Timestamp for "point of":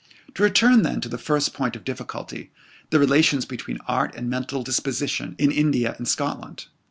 1.53-1.83